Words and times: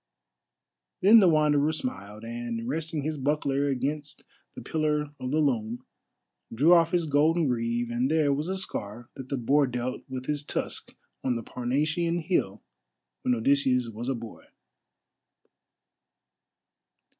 Then 1.01 1.19
the 1.19 1.27
Wanderer 1.29 1.71
smiled, 1.71 2.23
and, 2.23 2.67
resting 2.67 3.03
his 3.03 3.19
buckler 3.19 3.67
against 3.67 4.23
the 4.55 4.61
pillar 4.63 5.11
of 5.19 5.29
the 5.29 5.37
loom, 5.37 5.85
drew 6.51 6.73
off 6.73 6.89
his 6.89 7.05
golden 7.05 7.45
greave, 7.47 7.91
and 7.91 8.09
there 8.09 8.33
was 8.33 8.47
the 8.47 8.57
scar 8.57 9.11
that 9.15 9.29
the 9.29 9.37
boar 9.37 9.67
dealt 9.67 10.01
with 10.09 10.25
his 10.25 10.41
tusk 10.41 10.95
on 11.23 11.35
the 11.35 11.43
Parnassian 11.43 12.17
hill 12.17 12.63
when 13.21 13.35
Odysseus 13.35 13.89
was 13.89 14.09
a 14.09 14.15
boy. 14.15 14.45